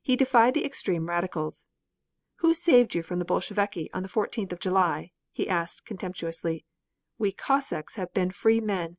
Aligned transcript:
He 0.00 0.14
defied 0.14 0.54
the 0.54 0.64
extreme 0.64 1.08
Radicals. 1.08 1.66
"Who 2.36 2.54
saved 2.54 2.94
you 2.94 3.02
from 3.02 3.18
the 3.18 3.24
Bolsheviki 3.24 3.90
on 3.92 4.04
the 4.04 4.08
14th 4.08 4.52
of 4.52 4.60
July?" 4.60 5.10
he 5.32 5.48
asked 5.48 5.84
contemptuously. 5.84 6.64
"We 7.18 7.32
Cossacks 7.32 7.96
have 7.96 8.14
been 8.14 8.30
free 8.30 8.60
men. 8.60 8.96